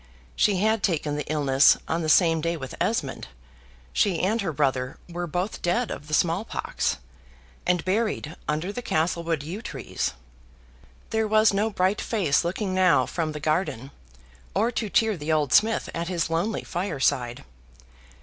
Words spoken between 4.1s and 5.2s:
and her brother